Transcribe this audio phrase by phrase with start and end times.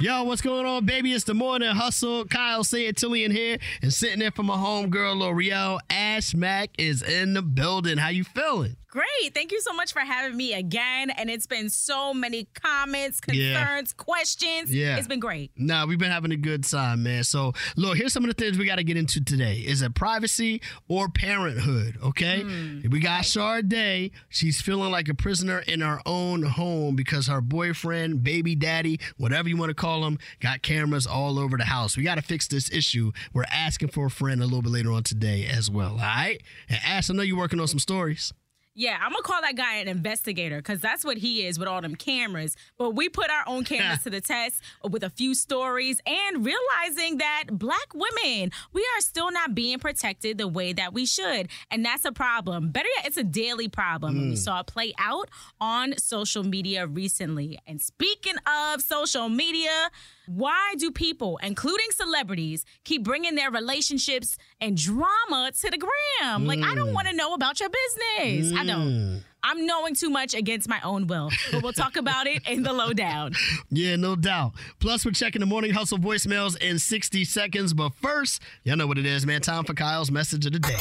[0.00, 1.12] Yo, what's going on, baby?
[1.12, 2.24] It's the morning hustle.
[2.24, 5.78] Kyle Santillian here, and sitting there for my homegirl Lore'l.
[5.90, 7.98] Ash Mac is in the building.
[7.98, 8.76] How you feeling?
[8.88, 9.34] Great.
[9.34, 11.10] Thank you so much for having me again.
[11.10, 13.58] And it's been so many comments, Yeah.
[13.58, 14.72] concerns, questions.
[14.72, 14.96] Yeah.
[14.96, 15.50] It's been great.
[15.56, 17.24] Nah, we've been having a good time, man.
[17.24, 19.56] So, look, here's some of the things we got to get into today.
[19.58, 21.98] Is it privacy or parenthood?
[22.02, 22.88] Okay, hmm.
[22.88, 24.12] we got Sharday.
[24.28, 29.48] She's feeling like a prisoner in her own home because her boyfriend, baby daddy, whatever
[29.48, 31.96] you want to call him, got cameras all over the house.
[31.96, 33.10] We got to fix this issue.
[33.34, 35.92] We're asking for a friend a little bit later on today as well.
[35.92, 38.32] All right, and Ash, I know you're working on some stories.
[38.78, 41.80] Yeah, I'm gonna call that guy an investigator because that's what he is with all
[41.80, 42.56] them cameras.
[42.76, 47.16] But we put our own cameras to the test with a few stories and realizing
[47.16, 51.48] that black women, we are still not being protected the way that we should.
[51.70, 52.68] And that's a problem.
[52.68, 54.16] Better yet, it's a daily problem.
[54.16, 54.38] And we mm.
[54.38, 57.58] saw it play out on social media recently.
[57.66, 59.90] And speaking of social media,
[60.26, 66.46] why do people, including celebrities, keep bringing their relationships and drama to the gram?
[66.46, 66.94] Like, I don't mm.
[66.94, 68.58] want to know about your business.
[68.58, 68.88] I don't.
[68.88, 69.20] Mm.
[69.42, 72.72] I'm knowing too much against my own will, but we'll talk about it in the
[72.72, 73.32] lowdown.
[73.70, 74.52] Yeah, no doubt.
[74.80, 77.74] Plus, we're checking the morning hustle voicemails in 60 seconds.
[77.74, 79.40] But first, y'all know what it is, man.
[79.40, 80.76] Time for Kyle's message of the day.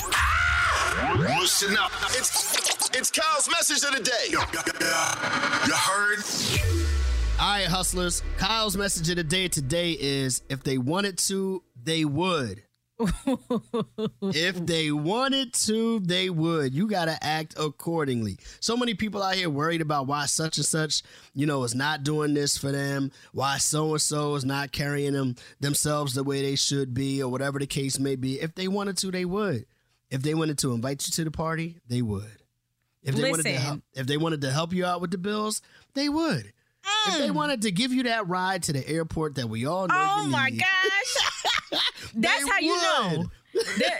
[1.17, 1.91] Listen up.
[2.11, 4.29] It's it's Kyle's message of the day.
[4.29, 7.14] You heard?
[7.37, 8.23] All right, hustlers.
[8.37, 12.63] Kyle's message of the day today is if they wanted to, they would.
[14.21, 16.73] if they wanted to, they would.
[16.73, 18.37] You got to act accordingly.
[18.61, 21.03] So many people out here worried about why such and such,
[21.33, 25.11] you know, is not doing this for them, why so and so is not carrying
[25.11, 28.39] them themselves the way they should be, or whatever the case may be.
[28.39, 29.65] If they wanted to, they would.
[30.09, 32.43] If they wanted to invite you to the party, they would.
[33.03, 33.65] If they wanted to Listen.
[33.65, 35.61] help, if they wanted to help you out with the bills,
[35.95, 36.53] they would.
[37.07, 39.93] If they wanted to give you that ride to the airport that we all know
[39.95, 40.07] Mm.
[40.17, 41.81] Oh my need, gosh.
[42.15, 43.13] That's how you know.
[43.19, 43.27] would.
[43.27, 43.31] That-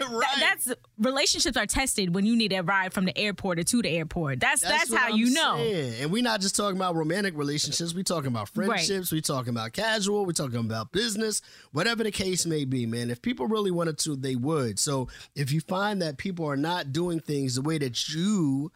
[0.10, 0.26] Right.
[0.38, 3.88] that's relationships are tested when you need a ride from the airport or to the
[3.88, 4.38] airport.
[4.38, 5.56] That's that's, what how I'm you know.
[5.56, 6.02] saying.
[6.02, 7.94] And we're not just talking about romantic relationships.
[7.94, 9.10] We're talking about friendships.
[9.10, 10.26] We're talking about casual.
[10.26, 11.40] We're talking about business.
[11.72, 13.10] Whatever the case may be, man.
[13.10, 14.78] If people really wanted to, they would.
[14.78, 18.70] So if you find that people are not doing things the way that you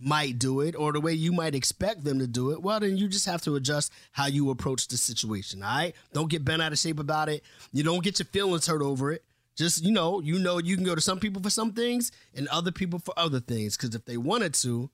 [0.00, 2.96] might do it or the way you might expect them to do it, well, then
[2.96, 5.62] you just have to adjust how you approach the situation.
[5.62, 5.94] All right.
[6.12, 7.42] Don't get bent out of shape about it.
[7.72, 9.24] You don't get your feelings hurt over it.
[9.56, 12.48] Just you know, you know, you can go to some people for some things and
[12.48, 13.76] other people for other things.
[13.76, 14.88] Because if they wanted to,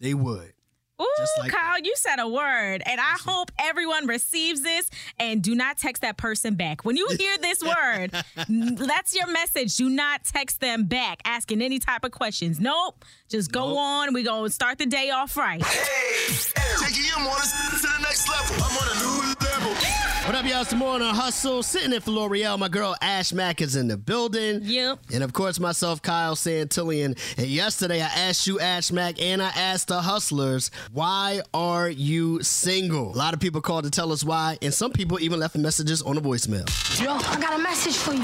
[0.00, 0.52] they would.
[1.00, 1.06] Ooh,
[1.40, 5.76] like Kyle, you said a word, and I hope everyone receives this and do not
[5.76, 6.84] text that person back.
[6.86, 8.12] When you hear this word,
[8.48, 9.76] that's your message.
[9.76, 12.60] Do not text them back asking any type of questions.
[12.60, 13.04] Nope.
[13.28, 14.14] Just go on.
[14.14, 15.62] We going to start the day off right.
[15.62, 17.52] Taking your mornings
[17.82, 18.64] to the next level.
[18.64, 19.45] I'm on a new level.
[19.66, 20.60] What up, y'all?
[20.60, 21.60] It's the morning hustle.
[21.60, 22.56] Sitting in for Lore'l.
[22.56, 24.60] My girl Ash Mac is in the building.
[24.62, 25.00] Yep.
[25.12, 27.18] And of course, myself, Kyle Santillian.
[27.36, 32.40] And yesterday, I asked you, Ash Mac, and I asked the hustlers, why are you
[32.44, 33.12] single?
[33.12, 36.00] A lot of people called to tell us why, and some people even left messages
[36.02, 36.66] on the voicemail.
[37.02, 38.22] Yo, I got a message for you.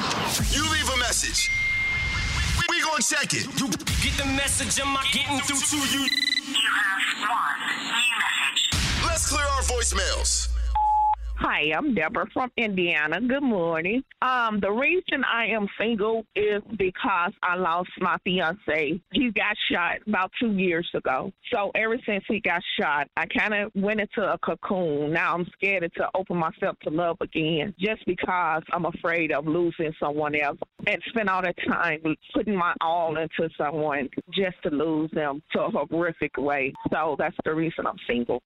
[0.50, 1.50] You leave a message.
[2.56, 3.47] We, we gonna check it.
[3.60, 6.06] You Get the message, am I getting through to you?
[9.04, 10.51] Let's clear our voicemails.
[11.44, 13.20] Hi, I'm Deborah from Indiana.
[13.20, 14.04] Good morning.
[14.22, 19.00] Um, the reason I am single is because I lost my fiance.
[19.12, 21.32] He got shot about two years ago.
[21.53, 25.12] So ever since he got shot, I kind of went into a cocoon.
[25.12, 29.92] Now I'm scared to open myself to love again just because I'm afraid of losing
[29.98, 32.03] someone else and spend all that time
[32.33, 36.72] putting my all into someone just to lose them to a horrific way.
[36.92, 38.44] So that's the reason I'm single.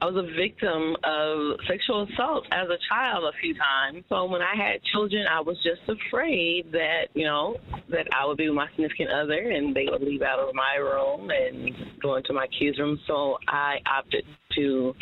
[0.00, 4.04] I was a victim of sexual assault as a child a few times.
[4.08, 7.56] So when I had children, I was just afraid that, you know,
[7.88, 10.76] that I would be with my significant other and they would leave out of my
[10.76, 12.98] room and go into my kids' room.
[13.06, 14.24] So I opted
[14.56, 14.94] to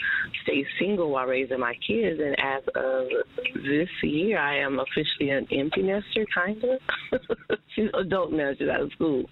[0.42, 2.20] stay single while raising my kids.
[2.20, 3.06] And as of
[3.54, 7.20] this year, I am officially an empty nester, kind of.
[7.74, 9.24] She's adult now, she's out of school,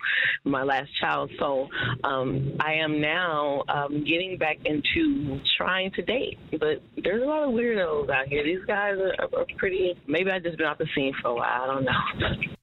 [0.45, 1.31] my last child.
[1.39, 1.69] So
[2.03, 6.39] um, I am now um, getting back into trying to date.
[6.51, 8.43] But there's a lot of weirdos out here.
[8.43, 11.63] These guys are, are pretty, maybe I've just been off the scene for a while.
[11.63, 12.57] I don't know.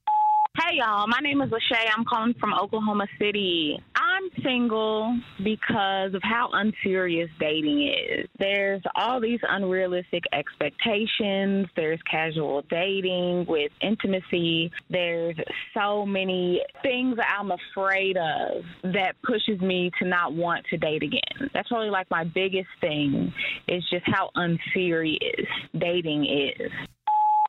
[0.61, 1.85] Hey y'all, my name is Lachey.
[1.95, 3.79] I'm calling from Oklahoma City.
[3.95, 8.27] I'm single because of how unserious dating is.
[8.39, 11.67] There's all these unrealistic expectations.
[11.77, 14.69] There's casual dating with intimacy.
[14.89, 15.37] There's
[15.73, 21.49] so many things I'm afraid of that pushes me to not want to date again.
[21.53, 23.31] That's really like my biggest thing
[23.69, 25.47] is just how unserious
[25.77, 26.71] dating is.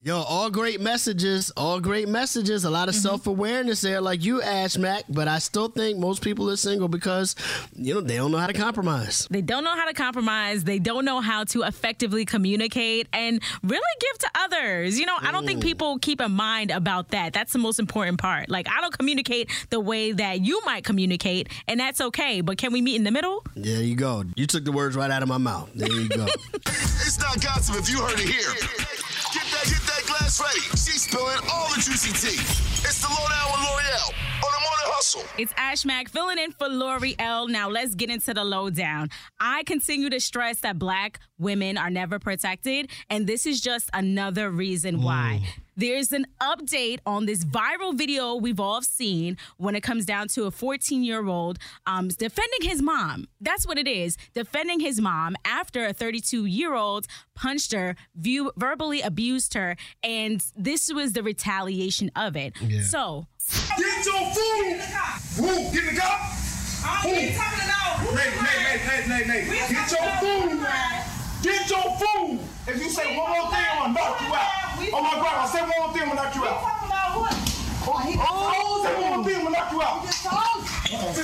[0.02, 2.64] Yo, all great messages, all great messages.
[2.64, 3.02] A lot of mm-hmm.
[3.02, 5.05] self awareness there, like you, Ash Mac.
[5.11, 7.37] But I still think most people are single because
[7.75, 9.29] you know they don't know how to compromise.
[9.31, 10.64] They don't know how to compromise.
[10.64, 14.99] They don't know how to effectively communicate and really give to others.
[14.99, 15.64] You know, I don't think mm.
[15.64, 17.35] people keep in mind about that.
[17.35, 18.49] That's the most important part.
[18.49, 22.41] Like I don't communicate the way that you might communicate, and that's okay.
[22.41, 23.44] But can we meet in the middle?
[23.55, 24.25] There you go.
[24.35, 25.69] You took the words right out of my mouth.
[25.75, 26.26] There you go.
[26.55, 29.10] it's not gossip if you heard it here.
[29.65, 30.61] Get that, glass ready.
[30.71, 32.41] She's spilling all the juicy tea.
[32.83, 35.23] It's the lowdown with Lore'l on the morning hustle.
[35.37, 37.49] It's Ash Mac filling in for Lore'l.
[37.49, 39.11] Now let's get into the lowdown.
[39.39, 44.50] I continue to stress that black women are never protected, and this is just another
[44.50, 45.40] reason why.
[45.42, 45.62] Mm.
[45.76, 50.44] There's an update on this viral video we've all seen when it comes down to
[50.44, 53.28] a 14 year old um, defending his mom.
[53.40, 58.52] That's what it is defending his mom after a 32 year old punched her, view,
[58.58, 62.52] verbally abused her, and this was the retaliation of it.
[62.60, 62.82] Yeah.
[62.82, 63.26] So,
[63.78, 64.81] get your food!
[65.38, 66.20] Woo, get in the car!
[67.04, 67.37] Nate,
[68.12, 69.70] Nate, Nate, Nate, Nate, Nate.
[69.70, 70.89] Get your food!
[71.42, 72.38] Get your food!
[72.66, 74.60] If you say one more thing, I'm gonna knock you out.
[74.92, 76.60] Oh my grandma, say one more thing, I'm gonna knock you out.
[77.82, 80.04] Oh, he oh, say one more thing, I'm gonna knock you out.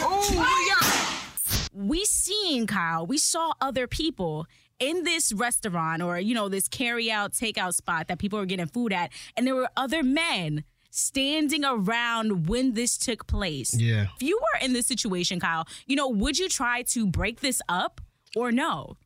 [0.09, 1.87] Oh, yeah.
[1.87, 3.07] we seen Kyle.
[3.07, 4.47] We saw other people
[4.79, 8.67] in this restaurant or you know this carry out takeout spot that people were getting
[8.67, 13.75] food at, and there were other men standing around when this took place.
[13.75, 14.07] Yeah.
[14.17, 17.61] If you were in this situation, Kyle, you know, would you try to break this
[17.69, 18.01] up
[18.35, 18.97] or no?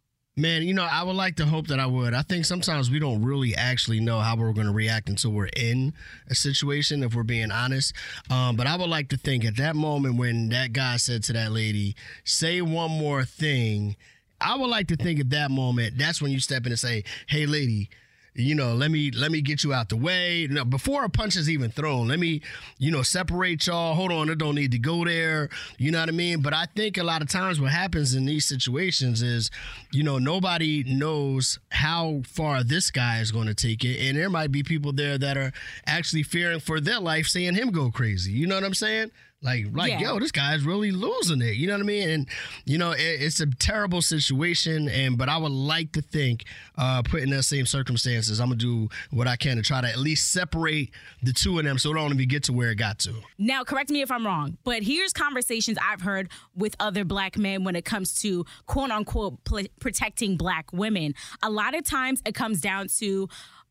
[0.41, 2.15] Man, you know, I would like to hope that I would.
[2.15, 5.51] I think sometimes we don't really actually know how we're going to react until we're
[5.55, 5.93] in
[6.29, 7.93] a situation, if we're being honest.
[8.31, 11.35] Um, but I would like to think at that moment when that guy said to
[11.35, 11.95] that lady,
[12.25, 13.97] say one more thing,
[14.41, 17.05] I would like to think at that moment, that's when you step in and say,
[17.27, 17.91] hey, lady,
[18.35, 20.47] you know, let me let me get you out the way.
[20.51, 22.43] No, before a punch is even thrown, let me,
[22.79, 23.95] you know, separate y'all.
[23.95, 25.49] Hold on, it don't need to go there.
[25.79, 26.41] You know what I mean?
[26.41, 29.51] But I think a lot of times what happens in these situations is,
[29.93, 34.31] you know, nobody knows how far this guy is going to take it, and there
[34.31, 35.53] might be people there that are
[35.87, 38.33] actually fearing for their life, seeing him go crazy.
[38.33, 39.11] You know what I'm saying?
[39.43, 40.01] Like, like, yeah.
[40.01, 41.55] yo, this guy's really losing it.
[41.55, 42.11] You know what I mean?
[42.11, 42.29] And
[42.67, 44.87] you know, it, it's a terrible situation.
[44.89, 46.45] And but I would like to think,
[46.77, 49.89] uh, put in the same circumstances, I'm gonna do what I can to try to
[49.89, 50.91] at least separate
[51.23, 53.15] the two of them, so it don't even get to where it got to.
[53.39, 57.65] Now, correct me if I'm wrong, but here's conversations I've heard with other black men
[57.65, 61.15] when it comes to quote unquote pl- protecting black women.
[61.43, 63.27] A lot of times, it comes down to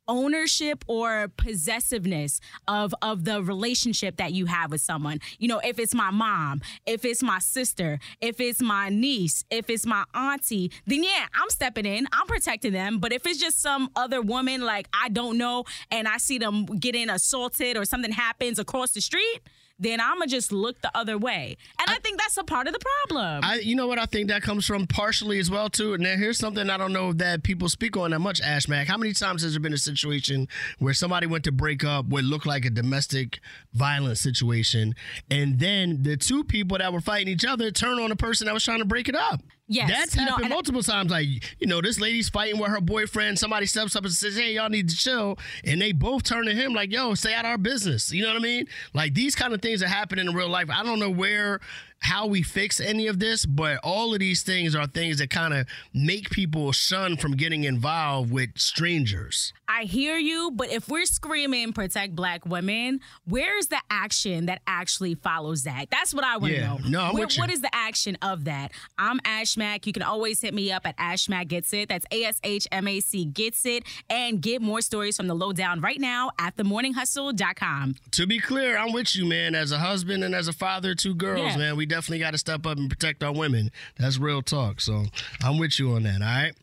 [0.09, 5.19] ownership or possessiveness of of the relationship that you have with someone.
[5.37, 9.69] You know, if it's my mom, if it's my sister, if it's my niece, if
[9.69, 12.99] it's my auntie, then yeah, I'm stepping in, I'm protecting them.
[12.99, 16.65] But if it's just some other woman like I don't know and I see them
[16.65, 19.39] getting assaulted or something happens across the street,
[19.79, 21.57] then I'm gonna just look the other way.
[21.79, 23.41] And I, I, think that's a part of the problem.
[23.43, 23.97] I, you know what?
[23.97, 25.93] I think that comes from partially as well too.
[25.93, 28.41] And now here's something I don't know that people speak on that much.
[28.41, 30.47] Ash Mac, how many times has there been a situation
[30.79, 33.39] where somebody went to break up what looked like a domestic
[33.73, 34.95] violence situation,
[35.31, 38.53] and then the two people that were fighting each other turn on the person that
[38.53, 39.41] was trying to break it up?
[39.71, 41.11] Yes, that's happened know, multiple I, times.
[41.11, 41.27] Like
[41.59, 43.37] you know, this lady's fighting with her boyfriend.
[43.37, 46.55] Somebody steps up and says, "Hey, y'all need to chill," and they both turn to
[46.55, 48.65] him like, "Yo, stay out of our business." You know what I mean?
[48.93, 50.71] Like these kind of things that happen in real life.
[50.71, 51.59] I don't know where
[51.99, 55.53] how we fix any of this, but all of these things are things that kind
[55.53, 59.53] of make people shun from getting involved with strangers.
[59.67, 65.15] I hear you, but if we're screaming protect black women, where's the action that actually
[65.15, 65.89] follows that?
[65.91, 66.67] That's what I want to yeah.
[66.67, 66.77] know.
[66.87, 67.43] No, I'm Where, with you.
[67.43, 68.71] What is the action of that?
[68.97, 69.85] I'm Ashmac.
[69.85, 71.89] You can always hit me up at Ashmac Gets It.
[71.89, 73.83] That's A S H M A C Gets It.
[74.09, 77.95] And get more stories from the lowdown right now at themorninghustle.com.
[78.11, 79.53] To be clear, I'm with you, man.
[79.53, 81.57] As a husband and as a father, two girls, yeah.
[81.57, 81.75] man.
[81.75, 83.71] We definitely got to step up and protect our women.
[83.97, 84.79] That's real talk.
[84.79, 85.05] So
[85.43, 86.21] I'm with you on that.
[86.21, 86.53] All right.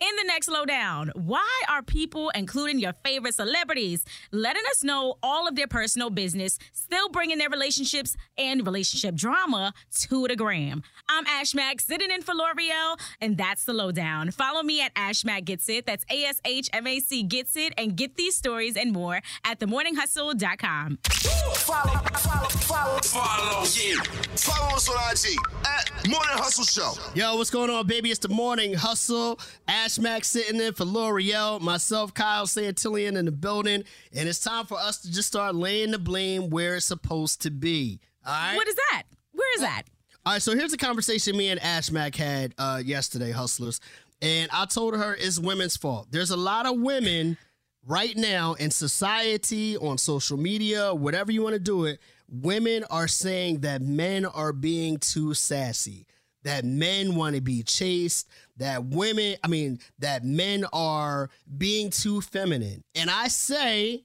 [0.00, 5.46] In the next lowdown, why are people, including your favorite celebrities, letting us know all
[5.46, 9.72] of their personal business, still bringing their relationships and relationship drama
[10.08, 10.82] to the gram?
[11.08, 14.30] I'm Ash Mac, sitting in for Lore'l, and that's the lowdown.
[14.30, 15.86] Follow me at Ash Mac Gets It.
[15.86, 19.20] That's A S H M A C Gets It, and get these stories and more
[19.44, 20.98] at themorninghustle.com.
[21.04, 24.02] Follow, follow, follow, follow, yeah.
[24.36, 25.36] Follow us on IG
[25.66, 26.92] at Morning Hustle Show.
[27.14, 28.10] Yo, what's going on, baby?
[28.10, 29.38] It's the Morning Hustle.
[29.66, 31.60] Ash Mac sitting in for Lore'l.
[31.60, 33.84] Myself, Kyle Santillian in the building.
[34.14, 37.50] And it's time for us to just start laying the blame where it's supposed to
[37.50, 38.00] be.
[38.24, 38.56] All right?
[38.56, 39.02] What is that?
[39.32, 39.82] Where is that?
[40.24, 43.80] All right, so here's a conversation me and Ash Mac had uh, yesterday, hustlers.
[44.22, 46.08] And I told her it's women's fault.
[46.10, 47.38] There's a lot of women
[47.86, 52.00] right now in society, on social media, whatever you want to do it,
[52.30, 56.06] women are saying that men are being too sassy,
[56.44, 62.20] that men want to be chased, that women, I mean, that men are being too
[62.20, 62.82] feminine.
[62.94, 64.04] And I say,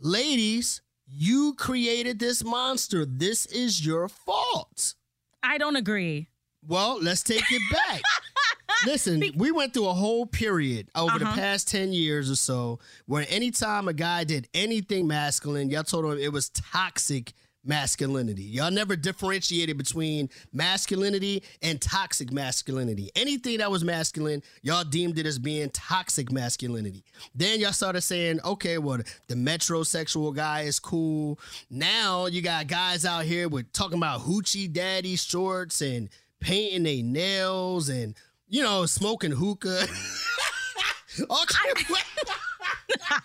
[0.00, 3.04] ladies, you created this monster.
[3.04, 4.94] This is your fault.
[5.42, 6.28] I don't agree.
[6.66, 8.02] Well, let's take it back.
[8.86, 11.34] Listen, we went through a whole period over the Uh-huh.
[11.34, 16.18] past 10 years or so where anytime a guy did anything masculine, y'all told him
[16.18, 17.32] it was toxic
[17.68, 18.42] masculinity.
[18.42, 23.10] Y'all never differentiated between masculinity and toxic masculinity.
[23.14, 27.04] Anything that was masculine, y'all deemed it as being toxic masculinity.
[27.34, 28.98] Then y'all started saying, okay, well,
[29.28, 31.38] the metrosexual guy is cool.
[31.70, 36.08] Now you got guys out here with talking about hoochie daddy shorts and
[36.40, 38.14] painting their nails and
[38.48, 39.82] you know smoking hookah.
[41.20, 41.94] okay.
[42.90, 43.20] I,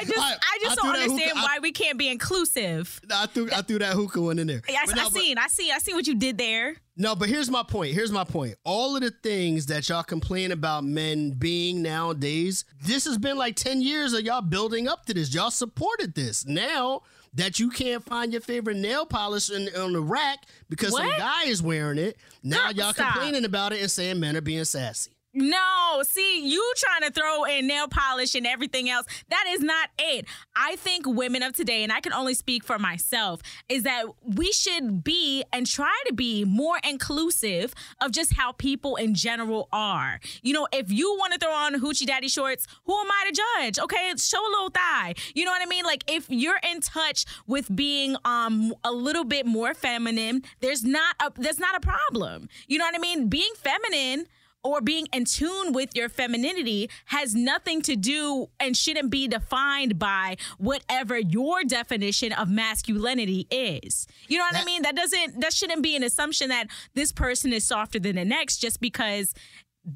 [0.00, 3.00] I just, I- I just I don't understand hookah- I- why we can't be inclusive.
[3.12, 4.62] I threw I threw that hookah one in there.
[4.68, 6.76] I, I no, but- seen, I see, I see what you did there.
[6.96, 7.94] No, but here's my point.
[7.94, 8.56] Here's my point.
[8.64, 13.54] All of the things that y'all complain about men being nowadays, this has been like
[13.54, 15.32] 10 years of y'all building up to this.
[15.32, 16.44] Y'all supported this.
[16.44, 17.02] Now
[17.34, 21.44] that you can't find your favorite nail polish in, on the rack because some guy
[21.44, 23.12] is wearing it, now Girl, y'all stop.
[23.12, 25.12] complaining about it and saying men are being sassy.
[25.40, 29.06] No, see, you trying to throw in nail polish and everything else.
[29.30, 30.24] That is not it.
[30.56, 34.50] I think women of today, and I can only speak for myself, is that we
[34.50, 40.18] should be and try to be more inclusive of just how people in general are.
[40.42, 43.42] You know, if you want to throw on hoochie daddy shorts, who am I to
[43.62, 43.78] judge?
[43.78, 45.14] Okay, show a little thigh.
[45.36, 45.84] You know what I mean?
[45.84, 51.14] Like if you're in touch with being um a little bit more feminine, there's not
[51.20, 52.48] a there's not a problem.
[52.66, 53.28] You know what I mean?
[53.28, 54.26] Being feminine
[54.64, 59.98] or being in tune with your femininity has nothing to do and shouldn't be defined
[59.98, 64.06] by whatever your definition of masculinity is.
[64.28, 64.82] You know what I mean?
[64.82, 68.58] That doesn't that shouldn't be an assumption that this person is softer than the next
[68.58, 69.34] just because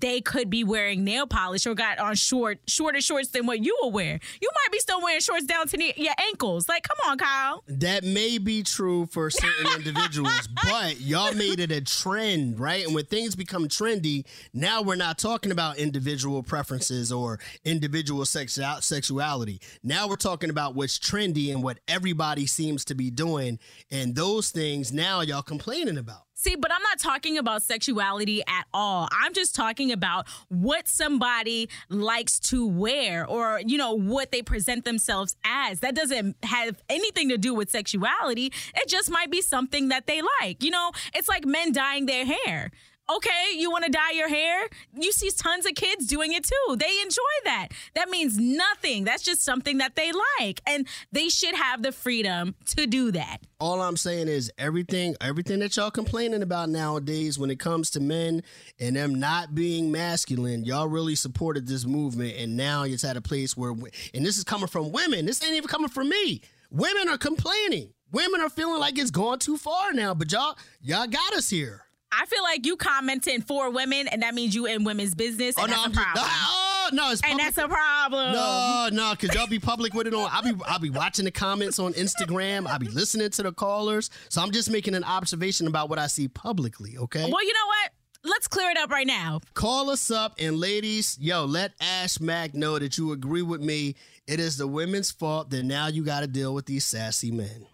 [0.00, 3.76] they could be wearing nail polish or got on short shorter shorts than what you
[3.82, 4.18] will wear.
[4.40, 6.68] You might be still wearing shorts down to the, your ankles.
[6.68, 7.62] Like, come on, Kyle.
[7.68, 12.84] That may be true for certain individuals, but y'all made it a trend, right?
[12.84, 18.82] And when things become trendy, now we're not talking about individual preferences or individual sexu-
[18.82, 19.60] sexuality.
[19.82, 23.58] Now we're talking about what's trendy and what everybody seems to be doing.
[23.90, 26.22] And those things now y'all complaining about.
[26.42, 29.08] See, but I'm not talking about sexuality at all.
[29.12, 34.84] I'm just talking about what somebody likes to wear or, you know, what they present
[34.84, 35.78] themselves as.
[35.78, 38.52] That doesn't have anything to do with sexuality.
[38.74, 40.64] It just might be something that they like.
[40.64, 42.72] You know, it's like men dyeing their hair.
[43.10, 44.68] Okay, you want to dye your hair?
[44.94, 46.76] You see tons of kids doing it too.
[46.76, 47.68] They enjoy that.
[47.94, 49.04] That means nothing.
[49.04, 50.62] That's just something that they like.
[50.66, 53.38] And they should have the freedom to do that.
[53.58, 58.00] all I'm saying is everything everything that y'all complaining about nowadays when it comes to
[58.00, 58.42] men
[58.78, 63.20] and them not being masculine, y'all really supported this movement and now it's at a
[63.20, 63.72] place where
[64.14, 65.26] and this is coming from women.
[65.26, 66.40] This ain't even coming from me.
[66.70, 67.92] Women are complaining.
[68.12, 71.82] Women are feeling like it's gone too far now, but y'all y'all got us here.
[72.12, 75.64] I feel like you commenting for women, and that means you in women's business, oh,
[75.64, 76.26] and oh no, that's I'm a just, problem.
[76.30, 78.32] oh no, it's and that's a problem.
[78.32, 80.28] No, no, because y'all be public with it on.
[80.30, 82.66] I'll be I'll be watching the comments on Instagram.
[82.66, 84.10] I'll be listening to the callers.
[84.28, 87.28] So I'm just making an observation about what I see publicly, okay?
[87.30, 87.92] Well, you know what?
[88.24, 89.40] Let's clear it up right now.
[89.54, 93.96] Call us up and ladies, yo, let Ash Mac know that you agree with me.
[94.28, 97.66] It is the women's fault that now you got to deal with these sassy men.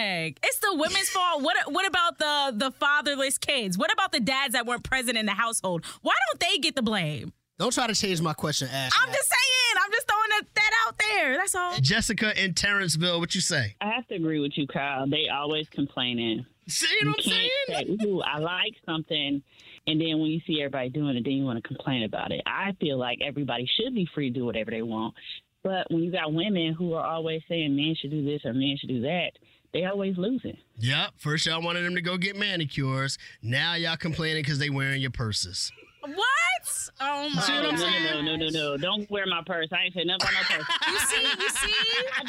[0.00, 1.42] Dang, it's the women's fault.
[1.42, 3.76] What what about the the fatherless kids?
[3.76, 5.84] What about the dads that weren't present in the household?
[6.00, 7.32] Why don't they get the blame?
[7.58, 8.92] Don't try to change my question, Ash.
[8.98, 9.84] I'm just saying.
[9.84, 11.36] I'm just throwing that, that out there.
[11.36, 11.78] That's all.
[11.80, 13.76] Jessica in Terrenceville, what you say?
[13.82, 15.06] I have to agree with you, Kyle.
[15.06, 16.46] They always complaining.
[16.66, 17.98] See what I'm can't saying?
[18.00, 19.42] say, "Ooh, I like something,"
[19.86, 22.40] and then when you see everybody doing it, then you want to complain about it.
[22.46, 25.14] I feel like everybody should be free to do whatever they want,
[25.62, 28.76] but when you got women who are always saying men should do this or men
[28.78, 29.32] should do that,
[29.72, 30.56] they always losing.
[30.78, 31.10] Yep.
[31.18, 33.18] First y'all wanted them to go get manicures.
[33.42, 35.70] Now y'all complaining because they wearing your purses.
[36.02, 36.16] What?
[37.00, 38.04] Oh my See what I'm no, saying?
[38.04, 38.76] no, no, no, no!
[38.76, 39.68] Don't wear my purse.
[39.72, 40.92] I ain't say nothing about no purse.
[40.92, 41.74] You see, you see?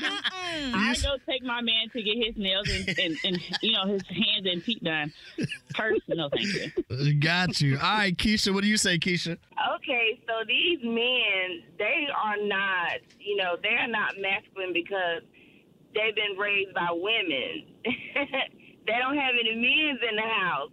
[0.05, 0.73] Mm-mm.
[0.73, 4.01] I go take my man to get his nails and, and, and you know his
[4.07, 5.11] hands and feet done.
[5.73, 7.19] Purse, no, thank you.
[7.19, 7.77] Got you.
[7.77, 8.53] All right, Keisha.
[8.53, 9.37] What do you say, Keisha?
[9.75, 15.23] Okay, so these men, they are not, you know, they're not masculine because
[15.93, 17.65] they've been raised by women.
[17.85, 20.71] they don't have any men's in the house.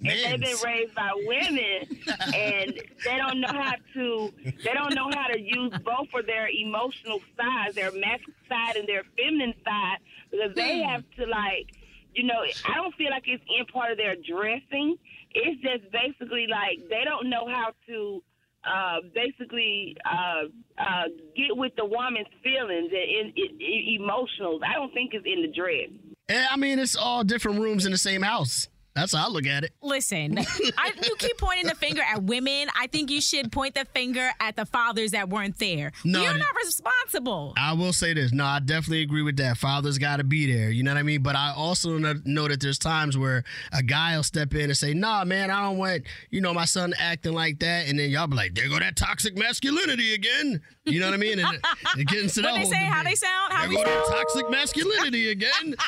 [0.00, 2.00] And they've been raised by women
[2.32, 6.48] and they don't know how to they don't know how to use both of their
[6.48, 9.98] emotional sides, their masculine side and their feminine side
[10.30, 10.88] because they hmm.
[10.88, 11.72] have to like
[12.14, 14.96] you know, I don't feel like it's in part of their dressing.
[15.32, 18.22] It's just basically like they don't know how to
[18.64, 20.48] uh, basically uh,
[20.78, 21.04] uh,
[21.36, 24.60] get with the woman's feelings and in emotionals.
[24.66, 25.90] I don't think it's in the dress.
[26.28, 28.68] Eh, I mean, it's all different rooms in the same house.
[28.98, 29.70] That's how I look at it.
[29.80, 30.36] Listen,
[30.76, 32.66] I, you keep pointing the finger at women.
[32.76, 35.92] I think you should point the finger at the fathers that weren't there.
[36.04, 37.54] No, You're not responsible.
[37.56, 38.32] I will say this.
[38.32, 39.56] No, I definitely agree with that.
[39.56, 40.70] Father's got to be there.
[40.70, 41.22] You know what I mean?
[41.22, 44.94] But I also know that there's times where a guy will step in and say,
[44.94, 47.86] nah, man, I don't want, you know, my son acting like that.
[47.88, 50.60] And then y'all be like, there go that toxic masculinity again.
[50.84, 51.38] You know what I mean?
[51.38, 51.58] And
[51.96, 52.76] it, gets into What they say?
[52.76, 53.52] How they sound?
[53.52, 54.18] How There we go that sound?
[54.18, 55.76] toxic masculinity again.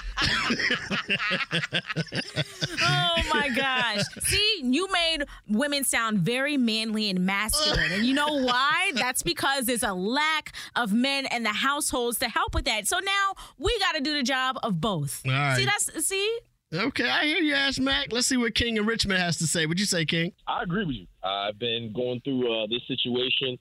[3.01, 4.03] Oh my gosh.
[4.23, 7.93] See, you made women sound very manly and masculine.
[7.93, 8.93] And you know why?
[8.95, 12.87] That's because there's a lack of men in the households to help with that.
[12.87, 15.23] So now we got to do the job of both.
[15.27, 15.57] All right.
[15.57, 16.39] See, that's, see?
[16.73, 18.13] okay, I hear you, Ash Mac.
[18.13, 19.67] Let's see what King in Richmond has to say.
[19.67, 20.33] What'd you say, King?
[20.47, 21.07] I agree with you.
[21.23, 23.59] I've been going through uh, this situation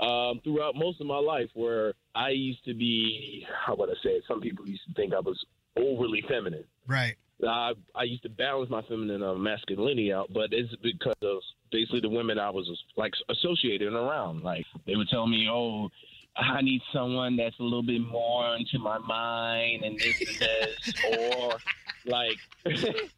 [0.00, 4.10] um, throughout most of my life where I used to be, how would I say
[4.10, 4.24] it?
[4.26, 5.38] Some people used to think I was
[5.76, 6.64] overly feminine.
[6.86, 7.14] Right.
[7.48, 11.38] I, I used to balance my feminine uh, masculinity out, but it's because of
[11.70, 14.42] basically the women I was like associated and around.
[14.42, 15.88] Like they would tell me, "Oh,
[16.36, 21.18] I need someone that's a little bit more into my mind and this and this,"
[21.18, 21.58] or
[22.06, 22.36] like.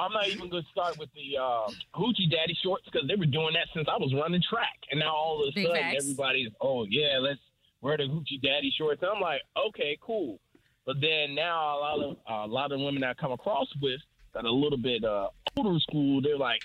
[0.00, 3.26] I'm not even going to start with the uh, hoochie daddy shorts because they were
[3.26, 6.86] doing that since I was running track, and now all of a sudden everybody's, oh
[6.88, 7.40] yeah, let's
[7.82, 9.02] wear the hoochie daddy shorts.
[9.02, 10.40] I'm like, okay, cool.
[10.86, 14.00] But then now a lot of a lot of women I come across with
[14.34, 16.60] that are a little bit uh, older school, they're like,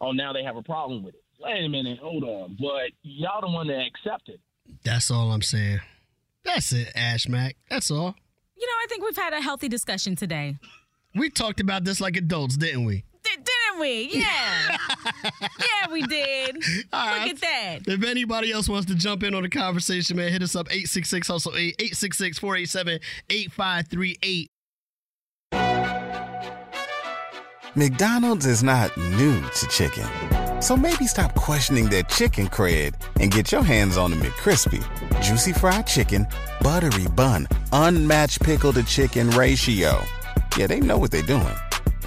[0.00, 1.22] oh, now they have a problem with it.
[1.38, 2.56] Wait a minute, hold on.
[2.60, 4.40] But y'all the one that accepted.
[4.84, 5.80] That's all I'm saying.
[6.44, 7.56] That's it, Ash Mac.
[7.68, 8.14] That's all.
[8.56, 10.56] You know, I think we've had a healthy discussion today.
[11.14, 13.04] We talked about this like adults, didn't we?
[13.22, 14.10] D- didn't we?
[14.12, 14.76] Yeah.
[15.42, 16.56] yeah, we did.
[16.92, 17.30] All Look right.
[17.30, 17.78] at that.
[17.86, 21.28] If anybody else wants to jump in on the conversation, man, hit us up 866
[21.28, 24.48] hustle 8 866 487 8538.
[27.76, 30.06] McDonald's is not new to chicken.
[30.60, 34.82] So maybe stop questioning their chicken cred and get your hands on the McCrispy.
[35.22, 36.26] Juicy fried chicken,
[36.60, 40.02] buttery bun, unmatched pickle to chicken ratio.
[40.56, 41.54] Yeah, they know what they're doing.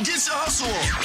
[0.00, 1.04] Get your hustle on.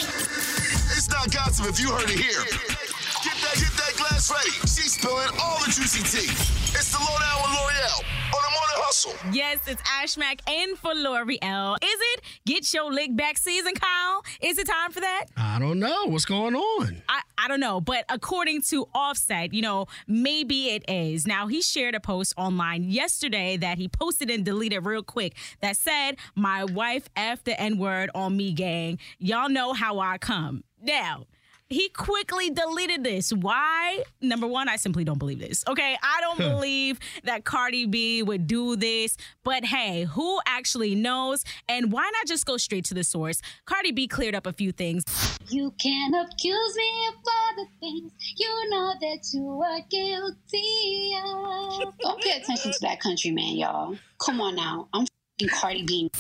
[0.95, 2.45] It's not gossip if you heard it here.
[2.47, 4.51] Get that, get that glass ready.
[4.61, 6.64] She's spilling all the juicy tea.
[6.77, 8.03] It's the lowdown with Lore'l
[8.35, 9.13] on the morning hustle.
[9.31, 11.77] Yes, it's Ashmac in for Lore'l.
[11.81, 14.23] Is it get your lick back season, Kyle?
[14.41, 15.27] Is it time for that?
[15.37, 16.07] I don't know.
[16.07, 17.01] What's going on?
[17.07, 21.25] I, I don't know, but according to Offset, you know, maybe it is.
[21.25, 25.77] Now, he shared a post online yesterday that he posted and deleted real quick that
[25.77, 28.99] said, My wife F the N word on me, gang.
[29.17, 30.65] Y'all know how I come.
[30.81, 31.25] Now,
[31.69, 33.33] he quickly deleted this.
[33.33, 34.03] Why?
[34.21, 35.63] Number one, I simply don't believe this.
[35.67, 39.17] Okay, I don't believe that Cardi B would do this.
[39.43, 41.43] But hey, who actually knows?
[41.67, 43.41] And why not just go straight to the source?
[43.65, 45.03] Cardi B cleared up a few things.
[45.49, 51.95] You can accuse me of all the things you know that you are guilty of.
[51.99, 53.95] Don't pay attention to that country man, y'all.
[54.19, 54.87] Come on now.
[54.93, 55.05] I'm
[55.43, 56.11] Cardi B.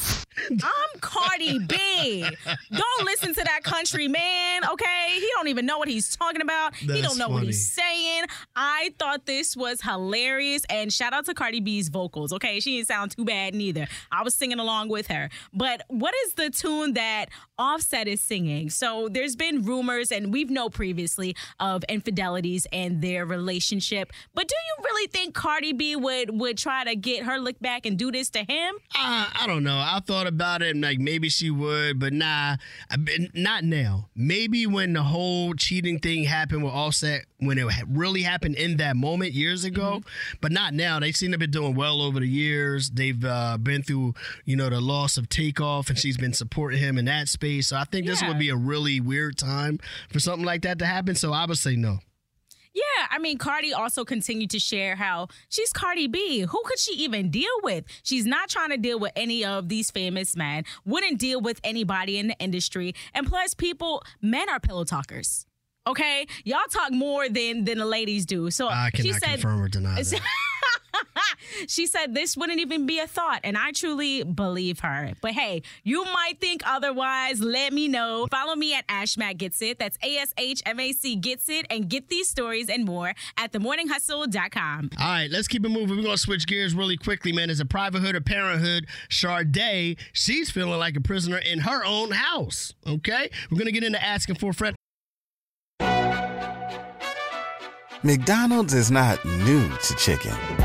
[0.51, 2.27] I'm Cardi B.
[2.71, 5.07] Don't listen to that country man, okay?
[5.13, 6.75] He don't even know what he's talking about.
[6.75, 8.25] he don't know what he's saying.
[8.57, 12.59] I thought this was hilarious and shout out to Cardi B's vocals, okay?
[12.59, 13.87] She didn't sound too bad neither.
[14.11, 15.29] I was singing along with her.
[15.53, 18.69] But what is the tune that Offset is singing?
[18.69, 24.11] So there's been rumors and we've known previously of infidelities and their relationship.
[24.33, 27.85] But do you really think Cardi B would would try to get her lick back
[27.85, 28.75] and do this to him?
[29.07, 29.77] I don't know.
[29.77, 32.57] I thought about it and like maybe she would, but nah,
[33.03, 34.09] been- not now.
[34.15, 38.95] Maybe when the whole cheating thing happened with Offset, when it really happened in that
[38.95, 40.01] moment years ago,
[40.41, 40.99] but not now.
[40.99, 42.89] They seem to be doing well over the years.
[42.89, 44.13] They've uh, been through,
[44.45, 47.67] you know, the loss of Takeoff, and she's been supporting him in that space.
[47.67, 49.79] So I think this would be a really weird time
[50.11, 51.15] for something like that to happen.
[51.15, 51.99] So I would say no.
[52.75, 56.41] Yeah, I mean, Cardi also continued to share how she's Cardi B.
[56.41, 57.85] Who could she even deal with?
[58.03, 62.19] She's not trying to deal with any of these famous men, wouldn't deal with anybody
[62.19, 62.93] in the industry.
[63.13, 65.45] And plus, people, men are pillow talkers.
[65.87, 66.25] Okay?
[66.43, 68.51] Y'all talk more than than the ladies do.
[68.51, 70.21] So I she cannot said confirm or deny that.
[71.67, 75.11] she said this wouldn't even be a thought, and I truly believe her.
[75.21, 77.41] But hey, you might think otherwise.
[77.41, 78.27] Let me know.
[78.29, 79.79] Follow me at Ashmac Gets It.
[79.79, 83.13] That's A S H M A C Gets It, and get these stories and more
[83.37, 84.89] at themorninghustle.com.
[84.99, 85.97] All right, let's keep it moving.
[85.97, 87.49] We're gonna switch gears really quickly, man.
[87.49, 92.11] As a private hood or parenthood, Sharday, she's feeling like a prisoner in her own
[92.11, 92.73] house.
[92.87, 94.75] Okay, we're gonna get into asking for a friend.
[98.03, 100.64] McDonald's is not new to chicken.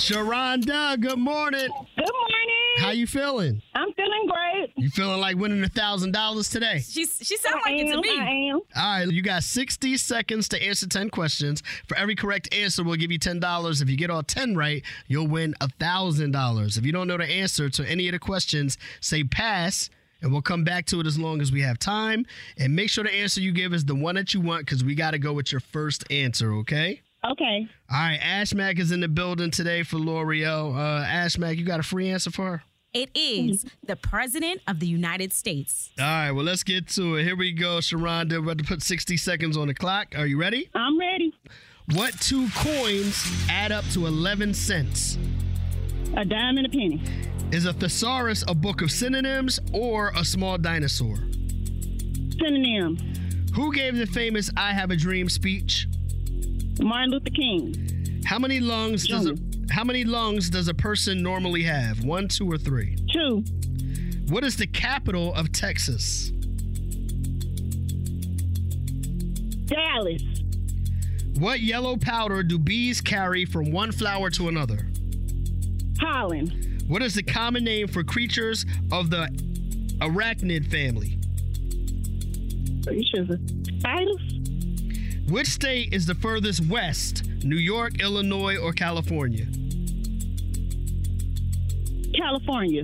[0.00, 1.68] Sharonda, good morning.
[1.68, 2.48] Good morning.
[2.78, 3.60] How you feeling?
[3.74, 4.72] I'm feeling great.
[4.78, 6.78] You feeling like winning a thousand dollars today?
[6.78, 8.18] She's she sounds I like it to me.
[8.18, 8.60] I am.
[8.76, 11.62] All right, you got 60 seconds to answer 10 questions.
[11.86, 13.82] For every correct answer, we'll give you $10.
[13.82, 16.78] If you get all 10 right, you'll win a $1,000.
[16.78, 19.90] If you don't know the answer to any of the questions, say pass,
[20.22, 22.24] and we'll come back to it as long as we have time.
[22.56, 24.94] And make sure the answer you give is the one that you want because we
[24.94, 27.02] got to go with your first answer, okay?
[27.24, 27.68] Okay.
[27.90, 30.74] All right, Ash Ashmac is in the building today for Lore'l.
[30.74, 32.62] Uh, Ashmac, you got a free answer for her?
[32.92, 35.90] It is the president of the United States.
[35.98, 37.24] All right, well, let's get to it.
[37.24, 38.32] Here we go, Sharonda.
[38.32, 40.08] We're about to put 60 seconds on the clock.
[40.16, 40.70] Are you ready?
[40.74, 41.32] I'm ready.
[41.92, 45.18] What two coins add up to 11 cents?
[46.16, 47.02] A dime and a penny.
[47.52, 51.16] Is a thesaurus a book of synonyms or a small dinosaur?
[52.40, 52.96] Synonym.
[53.54, 55.86] Who gave the famous I Have a Dream speech?
[56.82, 58.22] Martin Luther King.
[58.24, 59.36] How many lungs does a
[59.70, 62.04] how many lungs does a person normally have?
[62.04, 62.96] One, two, or three?
[63.12, 63.44] Two.
[64.28, 66.30] What is the capital of Texas?
[69.66, 70.22] Dallas.
[71.38, 74.88] What yellow powder do bees carry from one flower to another?
[75.98, 76.78] Pollen.
[76.86, 79.28] What is the common name for creatures of the
[80.00, 81.18] arachnid family?
[82.86, 83.38] Are you sure?
[83.78, 84.49] Spiders.
[85.30, 87.24] Which state is the furthest west?
[87.44, 89.46] New York, Illinois, or California?
[92.12, 92.82] California.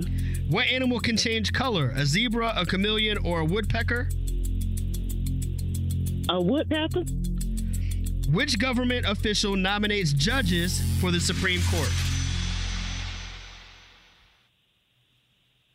[0.49, 1.91] What animal can change color?
[1.97, 4.07] A zebra, a chameleon, or a woodpecker?
[6.29, 7.03] A woodpecker.
[8.31, 11.91] Which government official nominates judges for the Supreme Court?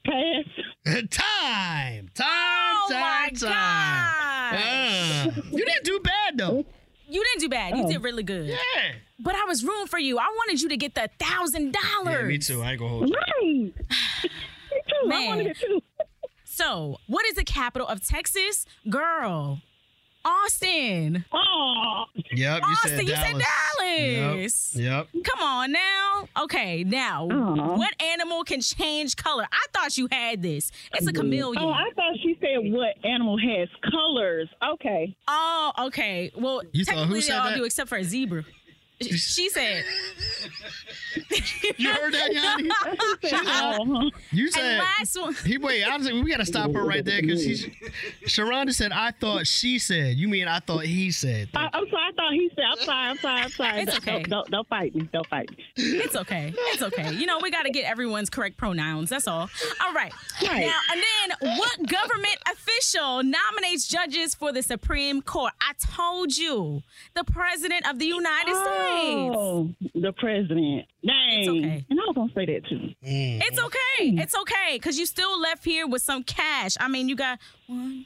[0.07, 1.05] Pass.
[1.11, 2.09] time!
[2.15, 2.27] Time!
[2.27, 3.01] Oh time!
[3.01, 3.41] my time!
[3.41, 4.23] God.
[4.55, 5.25] Ah.
[5.51, 6.12] you didn't do bad
[6.49, 6.65] though.
[7.09, 7.77] You didn't do bad.
[7.77, 7.91] You Oh.
[7.91, 8.47] did really good.
[8.47, 8.93] Yeah.
[9.19, 10.19] But I was rooting for you.
[10.19, 12.47] I wanted you to get the thousand Yeah, me dollars.
[12.47, 12.63] too.
[12.63, 13.15] I ain't gonna hold you.
[13.17, 13.53] Right.
[15.05, 15.13] Me too.
[15.13, 15.83] I wanted it too.
[16.45, 18.67] So, what is the capital of Texas?
[18.91, 19.61] Girl,
[20.25, 21.25] Austin.
[21.33, 22.05] Oh.
[22.15, 23.45] Yep, you Austin, said you said Dallas.
[24.17, 24.77] Dallas.
[24.77, 25.09] Yep.
[25.13, 25.25] yep.
[25.25, 26.29] Come on now.
[26.43, 27.77] Okay, now, Aw.
[27.77, 29.47] what animal can change color?
[29.53, 30.71] I thought you had this.
[30.95, 31.63] It's a chameleon.
[31.63, 34.49] Oh, I thought she said what animal has colors.
[34.75, 35.15] Okay.
[35.29, 36.31] Oh, okay.
[36.37, 37.57] Well, You thought who technically said they all that?
[37.57, 38.45] do except for a zebra.
[39.07, 39.85] She said.
[41.77, 42.71] You heard that, Yanni?
[43.23, 44.11] She said, Uh-huh.
[44.31, 45.35] You said last one.
[45.47, 45.85] he wait.
[45.85, 47.67] Honestly, we gotta stop her right there because she's.
[48.27, 51.49] Sharonda said, "I thought she said." You mean I thought he said?
[51.55, 52.03] I, I'm sorry.
[52.09, 52.65] I thought he said.
[52.71, 53.09] I'm sorry.
[53.11, 53.41] I'm sorry.
[53.41, 53.81] I'm sorry.
[53.83, 54.23] It's Don't- okay.
[54.23, 55.09] Don't, don't, don't fight me.
[55.13, 55.57] Don't fight me.
[55.77, 56.53] It's okay.
[56.57, 57.13] It's okay.
[57.15, 59.11] You know, we got to get everyone's correct pronouns.
[59.11, 59.49] That's all.
[59.85, 60.13] All right.
[60.43, 60.67] Right.
[60.67, 61.03] Now, and
[61.41, 65.53] then what government official nominates judges for the Supreme Court?
[65.61, 66.83] I told you,
[67.15, 68.92] the President of the United States.
[68.95, 70.87] Oh, the president.
[71.07, 71.49] Dang.
[71.49, 71.87] okay.
[71.91, 72.95] And I was gonna say that too.
[73.07, 73.43] Mm.
[73.47, 73.79] It's okay.
[74.23, 76.77] It's okay because you still left here with some cash.
[76.81, 78.05] I mean, you got one.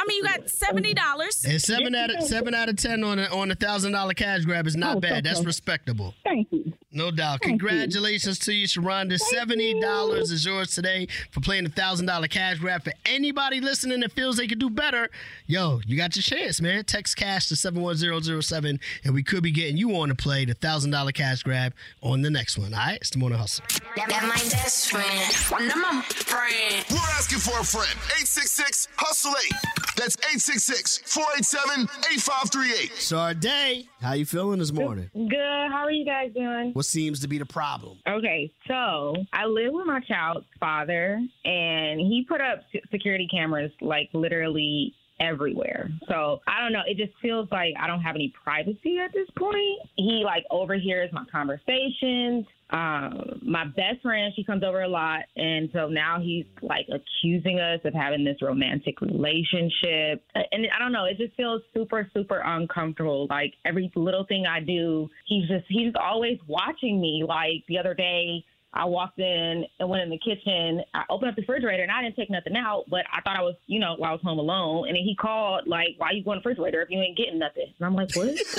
[0.00, 1.44] I mean, you got seventy dollars.
[1.44, 4.44] And seven out of seven out of ten on a, on a thousand dollar cash
[4.44, 5.24] grab is not Oh, bad.
[5.24, 6.14] That's respectable.
[6.24, 6.72] Thank you.
[6.90, 7.40] No doubt.
[7.42, 7.68] Thank you.
[7.68, 9.18] Congratulations to you, Sharonda.
[9.18, 12.82] Seventy dollars is yours today for playing the thousand dollar cash grab.
[12.82, 15.10] For anybody listening that feels they could do better,
[15.46, 16.84] yo, you got your chance, man.
[16.84, 20.08] Text cash to seven one zero zero seven, and we could be getting you on
[20.08, 22.72] to play the thousand dollar cash grab on the next one.
[22.72, 23.66] All right, it's the morning hustle.
[23.96, 25.34] That, that my best friend.
[25.50, 26.84] One of my friend.
[26.90, 27.90] We're asking for a friend.
[28.16, 29.52] 866 Hustle 8.
[29.96, 32.90] That's 866 487 8538.
[32.92, 35.10] Sharday, how you feeling this morning?
[35.14, 35.34] Good.
[35.70, 36.72] How are you guys doing?
[36.78, 37.98] What seems to be the problem?
[38.08, 42.60] Okay, so I live with my child's father, and he put up
[42.92, 45.90] security cameras like literally everywhere.
[46.08, 46.82] So I don't know.
[46.86, 49.80] It just feels like I don't have any privacy at this point.
[49.96, 52.46] He like overhears my conversations.
[52.70, 57.58] Um, my best friend, she comes over a lot, and so now he's like accusing
[57.60, 60.22] us of having this romantic relationship.
[60.34, 61.06] And I don't know.
[61.06, 63.26] It just feels super, super uncomfortable.
[63.30, 67.24] Like every little thing I do, he's just he's always watching me.
[67.26, 68.44] Like the other day.
[68.72, 70.82] I walked in and went in the kitchen.
[70.92, 73.42] I opened up the refrigerator and I didn't take nothing out, but I thought I
[73.42, 74.88] was, you know, I was home alone.
[74.88, 77.38] And then he called, like, why you going to the refrigerator if you ain't getting
[77.38, 77.72] nothing?
[77.78, 78.28] And I'm like, what?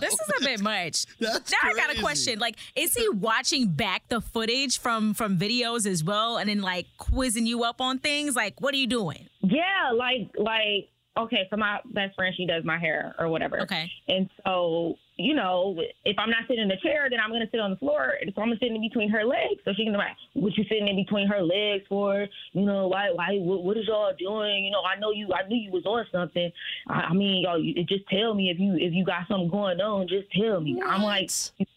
[0.00, 1.06] This is a bit much.
[1.20, 2.38] That's now I got a question.
[2.38, 6.86] Like, is he watching back the footage from from videos as well, and then like
[6.98, 8.34] quizzing you up on things?
[8.34, 9.28] Like, what are you doing?
[9.40, 13.60] Yeah, like like okay, so my best friend she does my hair or whatever.
[13.62, 13.90] Okay.
[14.08, 17.60] And so, you know, if I'm not sitting in the chair, then I'm gonna sit
[17.60, 18.14] on the floor.
[18.34, 19.60] So I'm gonna sit in between her legs.
[19.64, 22.26] So she can be like, What you sitting in between her legs for?
[22.52, 24.64] You know, why why what, what is y'all doing?
[24.64, 26.50] You know, I know you I knew you was on something.
[26.88, 29.80] I, I mean, y'all you, just tell me if you if you got something going
[29.80, 30.80] on, just tell me.
[30.84, 31.30] I'm like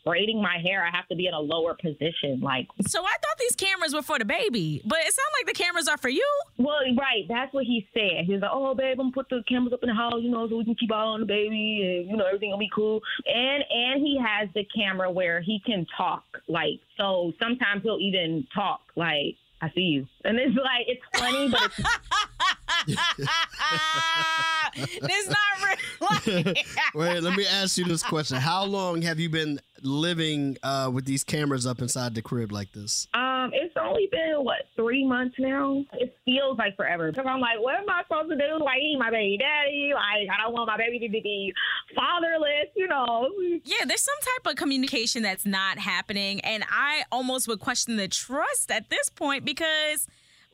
[0.05, 2.39] braiding my hair, I have to be in a lower position.
[2.41, 5.63] Like So I thought these cameras were for the baby, but it sounds like the
[5.63, 6.27] cameras are for you.
[6.57, 7.25] Well, right.
[7.27, 8.25] That's what he said.
[8.25, 10.29] He was like, "Oh, babe, I'm gonna put the cameras up in the house, you
[10.29, 12.69] know, so we can keep eye on the baby, and you know, everything will be
[12.73, 17.33] cool." And and and he has the camera where he can talk, like so.
[17.39, 21.71] Sometimes he'll even talk, like, "I see you," and it's like it's funny, but
[22.87, 22.97] it's
[24.77, 26.53] It's not real.
[26.95, 31.05] Wait, let me ask you this question: How long have you been living uh, with
[31.05, 33.07] these cameras up inside the crib like this?
[33.13, 35.83] Um, Um, it's only been what three months now.
[35.93, 37.11] It feels like forever.
[37.11, 38.63] Because I'm like, what am I supposed to do?
[38.63, 39.91] Like, he's my baby daddy.
[39.93, 41.53] Like, I don't want my baby to be
[41.95, 42.69] fatherless.
[42.75, 43.29] You know.
[43.63, 48.07] Yeah, there's some type of communication that's not happening, and I almost would question the
[48.07, 50.07] trust at this point because.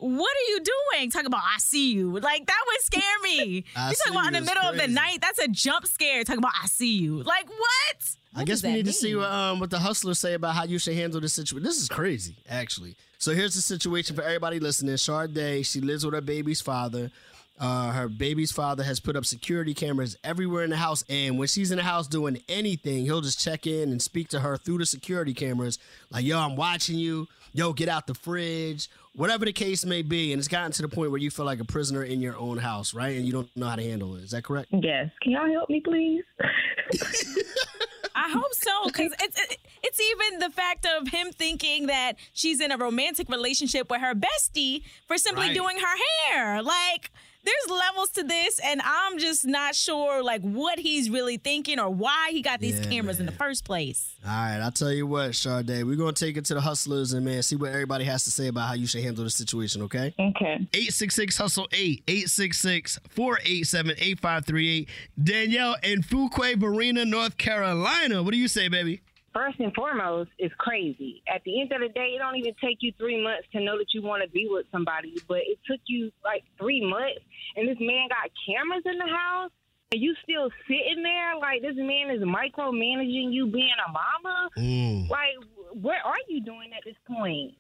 [0.04, 1.12] What are you doing?
[1.12, 2.20] Talking about I see you.
[2.20, 3.66] Like that would scare me.
[3.78, 5.20] You see talking about in the is middle of the night?
[5.22, 6.24] That's a jump scare.
[6.24, 7.22] Talking about I see you.
[7.22, 8.18] Like what?
[8.36, 10.64] I guess we that need to see what, um, what the hustlers say about how
[10.64, 11.64] you should handle this situation.
[11.64, 12.96] This is crazy, actually.
[13.18, 14.96] So here's the situation for everybody listening.
[14.96, 17.12] Sharday, she lives with her baby's father.
[17.60, 21.48] Uh, her baby's father has put up security cameras everywhere in the house, and when
[21.48, 24.80] she's in the house doing anything, he'll just check in and speak to her through
[24.80, 25.78] the security cameras,
[26.10, 27.28] like, "Yo, I'm watching you.
[27.54, 30.88] Yo, get out the fridge." Whatever the case may be, and it's gotten to the
[30.88, 33.16] point where you feel like a prisoner in your own house, right?
[33.18, 34.24] And you don't know how to handle it.
[34.24, 34.70] Is that correct?
[34.72, 35.12] Yes.
[35.22, 36.24] Can y'all help me, please?
[38.16, 42.62] I hope so, because it's it- it's even the fact of him thinking that she's
[42.62, 45.56] in a romantic relationship with her bestie for simply Right.
[45.56, 45.98] doing her
[46.30, 46.62] hair.
[46.62, 47.10] Like
[47.44, 51.90] there's levels to this, and I'm just not sure like what he's really thinking or
[51.90, 54.16] why he got these Yeah, cameras in the first place.
[54.26, 57.26] All right, I'll tell you what, Sharday, we're gonna take it to the hustlers and
[57.26, 60.14] man, see what everybody has to say about how you should handle the situation, okay?
[60.20, 60.68] Okay.
[60.74, 64.90] 866 Hustle 8, 866 487 8538.
[65.24, 68.22] Danielle in Fuquay Varina, North Carolina.
[68.24, 69.02] What do you say, baby?
[69.34, 71.24] First and foremost, it's crazy.
[71.34, 73.78] At the end of the day, it don't even take you three months to know
[73.78, 77.22] that you want to be with somebody, but it took you like three months,
[77.56, 79.52] and this man got cameras in the house,
[79.92, 84.50] and you still sitting there like this man is micromanaging you being a mama.
[84.58, 85.10] Mm.
[85.10, 85.36] Like,
[85.74, 87.54] what are you doing at this point?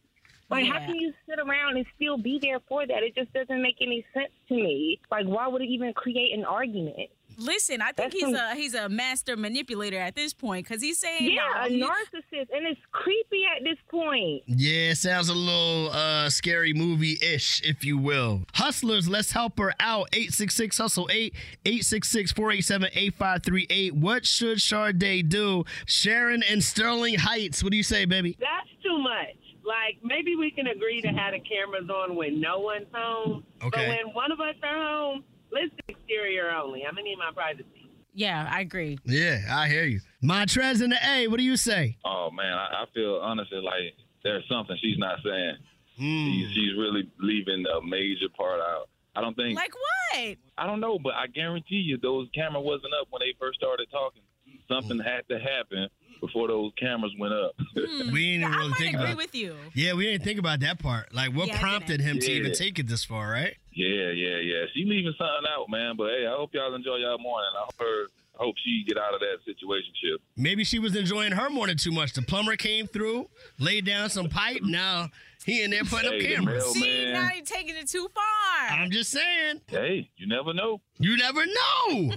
[0.49, 3.03] Like, how can you sit around and still be there for that?
[3.03, 4.99] It just doesn't make any sense to me.
[5.10, 7.10] Like, why would it even create an argument?
[7.41, 10.82] Listen, I think That's he's some- a he's a master manipulator at this point because
[10.82, 14.43] he's saying Yeah, no, a he- narcissist, and it's creepy at this point.
[14.47, 18.43] Yeah, sounds a little uh scary movie ish, if you will.
[18.54, 20.08] Hustlers, let's help her out.
[20.13, 21.34] 866 Hustle 8
[21.65, 23.95] 866 487 8538.
[23.95, 25.63] What should Sharday do?
[25.86, 27.63] Sharon and Sterling Heights.
[27.63, 28.38] What do you say, baby?
[28.39, 29.36] That's too much.
[29.63, 33.43] Like maybe we can agree to have the cameras on when no one's home.
[33.60, 33.89] But Okay.
[33.89, 36.86] when one of us are home, let's do exterior only.
[36.86, 37.90] I'm gonna need my privacy.
[38.14, 38.98] Yeah, I agree.
[39.06, 40.02] Yeah, I hear you.
[40.22, 41.28] My Montrez in the A.
[41.28, 41.98] What do you say?
[42.04, 45.56] Oh man, I, I feel honestly like there's something she's not saying.
[45.98, 46.26] Hmm.
[46.32, 48.90] She's, she's really leaving a major part out.
[49.16, 49.56] I don't think.
[49.58, 50.38] Like what?
[50.58, 53.88] I don't know, but I guarantee you those camera wasn't up when they first started
[53.92, 54.22] talking.
[54.70, 55.04] Something Hmm.
[55.08, 55.88] had to happen
[56.21, 57.53] before those cameras went up.
[57.75, 58.12] Hmm.
[58.13, 59.55] We didn't really think agree about with you.
[59.73, 61.13] Yeah, we didn't think about that part.
[61.13, 63.55] Like, what Yeah, prompted him to even take it this far, right?
[63.73, 64.63] Yeah, yeah, yeah.
[64.73, 65.95] She leaving something out, man.
[65.97, 67.49] But hey, I hope y'all enjoy y'all morning.
[67.57, 68.03] I hope her,
[68.39, 70.17] I hope she get out of that situationship.
[70.36, 72.13] Maybe she was enjoying her morning too much.
[72.13, 73.27] The plumber came through,
[73.60, 74.62] laid down some pipe.
[74.63, 75.10] Now
[75.45, 76.65] he in there putting up Hey, the cameras.
[76.73, 78.77] See, now you're taking it too far.
[78.77, 79.62] I'm just saying.
[79.67, 80.81] Hey, you never know.
[80.99, 82.12] You never know.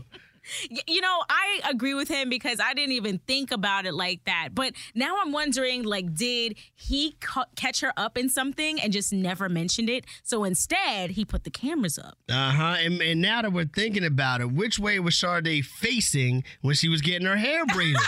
[0.71, 4.23] Y- You know, I agree with him because I didn't even think about it like
[4.25, 4.51] that.
[4.55, 9.13] But now I'm wondering, like, did he ca- catch her up in something and just
[9.13, 10.05] never mentioned it?
[10.23, 12.19] So instead, he put the cameras up.
[12.29, 12.77] Uh huh.
[12.81, 16.89] And, and now that we're thinking about it, which way was Sharday facing when she
[16.89, 17.97] was getting her hair braided?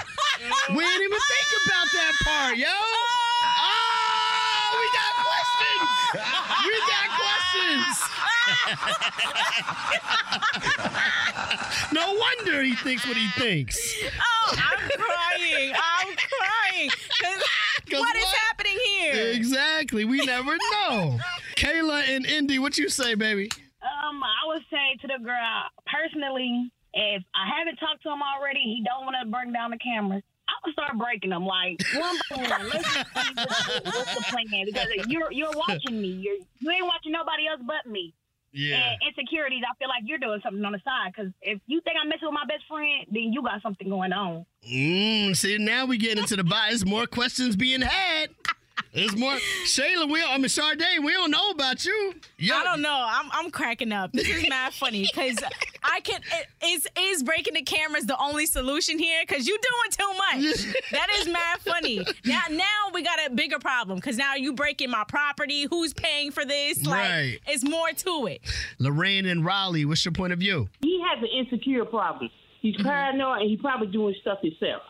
[0.70, 2.66] we didn't even think about that part, yo.
[2.68, 5.88] Oh, we got questions.
[6.66, 7.96] We got questions.
[11.92, 13.94] No wonder he thinks what he thinks.
[14.20, 15.72] Oh, I'm crying.
[15.74, 16.90] I'm crying.
[16.90, 17.42] 'Cause
[17.90, 18.37] 'Cause what is what?
[18.48, 19.30] happening here?
[19.32, 20.04] Exactly.
[20.04, 21.18] We never know.
[21.56, 23.48] Kayla and Indy, what you say, baby?
[23.82, 28.59] Um, I would say to the girl personally, if I haven't talked to him already,
[28.61, 30.22] he don't want to bring down the cameras.
[30.48, 32.68] I would start breaking them like one by one.
[32.68, 33.02] Let's see
[33.35, 36.09] what's, the- what's the plan because you're you're watching me.
[36.09, 38.14] You're you ain't watching nobody else but me.
[38.57, 38.92] Yeah.
[38.92, 41.99] And insecurities, I feel like you're doing something on the side because if you think
[42.01, 44.47] I'm messing with my best friend, then you got something going on.
[44.66, 46.87] Mm, see, now we get into the bias.
[46.87, 48.31] More questions being had.
[48.93, 49.37] There's more.
[49.65, 52.15] Shayla, we, I mean, Sharday, we don't know about you.
[52.53, 53.07] I don't know.
[53.09, 54.12] I'm I'm cracking up.
[54.12, 55.37] This is mad funny because
[55.83, 56.21] I can.
[56.65, 59.23] Is is breaking the cameras the only solution here?
[59.27, 60.75] Because you doing too much.
[60.93, 62.07] that is mad funny.
[62.25, 65.67] Now now we got a bigger problem because now you breaking my property.
[65.69, 66.85] Who's paying for this?
[66.87, 67.39] Like Right.
[67.47, 68.41] it's more to it.
[68.79, 70.69] Lorraine and Raleigh, what's your point of view?
[70.81, 72.31] he has an insecure problem.
[72.61, 72.87] He's mm-hmm.
[72.87, 74.83] paranoid and he probably doing stuff himself.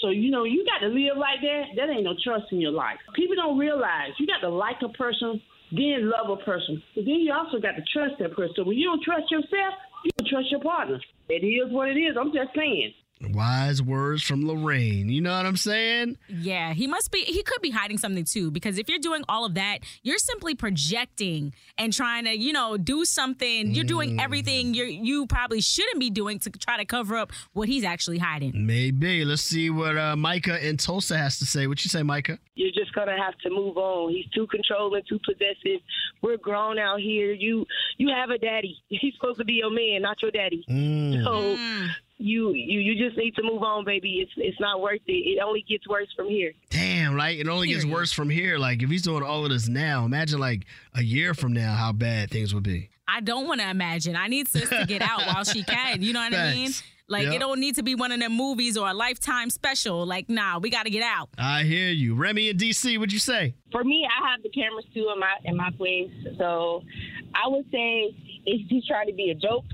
[0.00, 1.74] So you know, you got to live like that.
[1.76, 2.98] That ain't no trust in your life.
[3.14, 5.40] People don't realize you got to like a person,
[5.72, 8.54] then love a person, but then you also got to trust that person.
[8.56, 11.00] So when you don't trust yourself, you don't trust your partner.
[11.28, 12.16] It is what it is.
[12.18, 12.94] I'm just saying.
[13.20, 15.08] Wise words from Lorraine.
[15.08, 16.18] You know what I'm saying?
[16.28, 17.20] Yeah, he must be.
[17.20, 18.50] He could be hiding something too.
[18.50, 22.76] Because if you're doing all of that, you're simply projecting and trying to, you know,
[22.76, 23.74] do something.
[23.74, 27.68] You're doing everything you you probably shouldn't be doing to try to cover up what
[27.68, 28.66] he's actually hiding.
[28.66, 29.24] Maybe.
[29.24, 31.66] Let's see what uh, Micah in Tulsa has to say.
[31.66, 32.38] What you say, Micah?
[32.54, 34.12] You're just gonna have to move on.
[34.12, 35.80] He's too controlling, too possessive.
[36.22, 37.32] We're grown out here.
[37.32, 38.76] You you have a daddy.
[38.88, 40.64] He's supposed to be your man, not your daddy.
[40.68, 41.24] Mm.
[41.24, 41.56] So
[42.18, 44.20] you you you just need to move on, baby.
[44.20, 45.12] It's it's not worth it.
[45.12, 46.52] It only gets worse from here.
[46.70, 47.38] Damn, right?
[47.38, 48.58] it only gets worse from here.
[48.58, 51.92] Like if he's doing all of this now, imagine like a year from now how
[51.92, 52.90] bad things would be.
[53.06, 54.16] I don't want to imagine.
[54.16, 56.02] I need sis to get out while she can.
[56.02, 56.72] You know what I mean?
[57.10, 57.34] Like Yep.
[57.34, 60.04] it don't need to be one of them movies or a lifetime special.
[60.04, 61.30] Like, nah, we got to get out.
[61.38, 62.14] I hear you.
[62.14, 63.54] Remy in DC, what'd you say?
[63.72, 66.82] For me, I have the cameras too in my in my place, so
[67.34, 69.64] I would say if he's trying to be a joke,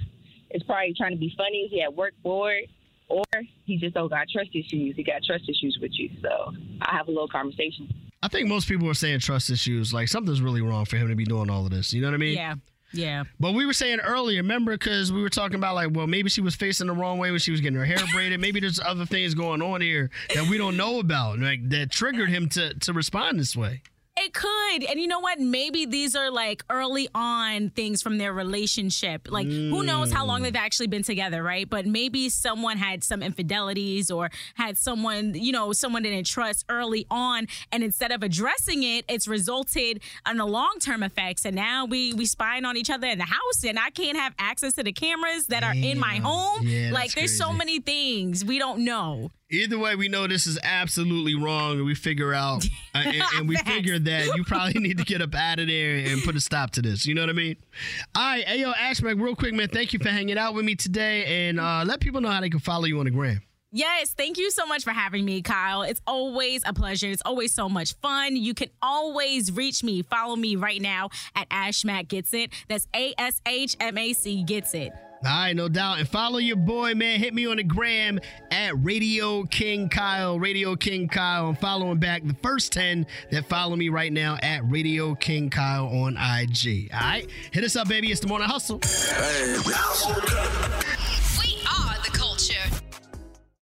[0.54, 1.68] it's probably trying to be funny.
[1.70, 2.62] He had work bored,
[3.08, 3.24] or
[3.64, 4.96] he just don't got trust issues.
[4.96, 7.92] He got trust issues with you, so I have a little conversation.
[8.22, 9.92] I think most people are saying trust issues.
[9.92, 11.92] Like something's really wrong for him to be doing all of this.
[11.92, 12.36] You know what I mean?
[12.36, 12.54] Yeah.
[12.92, 13.24] Yeah.
[13.40, 16.40] But we were saying earlier, remember, because we were talking about like, well, maybe she
[16.40, 18.40] was facing the wrong way when she was getting her hair braided.
[18.40, 22.28] Maybe there's other things going on here that we don't know about, like that triggered
[22.28, 23.82] him to to respond this way.
[24.16, 24.85] It could.
[24.85, 25.40] And you know what?
[25.40, 29.29] Maybe these are like early on things from their relationship.
[29.29, 31.68] Like, who knows how long they've actually been together, right?
[31.68, 37.07] But maybe someone had some infidelities or had someone, you know, someone didn't trust early
[37.11, 37.48] on.
[37.72, 40.00] And instead of addressing it, it's resulted
[40.31, 41.44] in the long term effects.
[41.44, 44.33] And now we we spying on each other in the house and I can't have
[44.38, 46.60] access to the cameras that are in my home.
[46.62, 49.33] Yeah, like, there's so many things we don't know.
[49.50, 52.64] Either way, we know this is absolutely wrong, and we figure out,
[52.94, 55.96] uh, and, and we figure that you probably need to get up out of there
[55.96, 57.06] and put a stop to this.
[57.06, 57.56] You know what I mean?
[58.14, 59.68] All right, hey yo, Ashmac, real quick, man.
[59.68, 62.50] Thank you for hanging out with me today, and uh, let people know how they
[62.50, 63.42] can follow you on the gram.
[63.76, 65.82] Yes, thank you so much for having me, Kyle.
[65.82, 67.08] It's always a pleasure.
[67.08, 68.36] It's always so much fun.
[68.36, 70.02] You can always reach me.
[70.02, 72.52] Follow me right now at Ashmac Gets It.
[72.68, 74.92] That's A S H M A C Gets It.
[75.25, 76.00] All right, no doubt.
[76.00, 77.18] And follow your boy, man.
[77.18, 78.20] Hit me on the gram
[78.50, 80.38] at Radio King Kyle.
[80.38, 81.48] Radio King Kyle.
[81.48, 85.87] I'm following back the first 10 that follow me right now at Radio King Kyle
[85.87, 86.90] on IG.
[86.92, 88.10] All right, hit us up, baby.
[88.10, 88.81] It's the morning hustle.
[88.83, 89.54] Hey.